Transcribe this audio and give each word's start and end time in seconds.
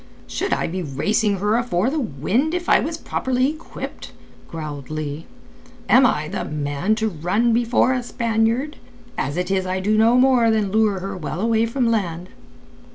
"Should 0.25 0.51
I 0.51 0.65
be 0.65 0.81
racing 0.81 1.37
her 1.37 1.55
afore 1.57 1.91
the 1.91 1.99
Wind 1.99 2.55
if 2.55 2.67
I 2.67 2.79
as 2.79 2.97
properly 2.97 3.51
equipped?" 3.51 4.13
growled 4.47 4.89
Leigh. 4.89 5.27
"Am 5.87 6.07
I 6.07 6.27
the 6.27 6.43
man 6.43 6.95
to 6.95 7.07
run 7.07 7.53
before 7.53 7.93
a 7.93 8.01
Spaniard? 8.01 8.77
As 9.15 9.37
it 9.37 9.51
is 9.51 9.67
I 9.67 9.79
do 9.79 9.95
no 9.99 10.17
more 10.17 10.49
than 10.49 10.71
lure 10.71 11.01
her 11.01 11.15
well 11.15 11.39
away 11.39 11.67
from 11.67 11.91
land." 11.91 12.29